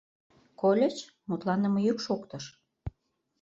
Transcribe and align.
—Кольыч, 0.59 0.97
мутланыме 1.27 1.79
йӱк 1.85 1.99
шоктыш? 2.05 2.43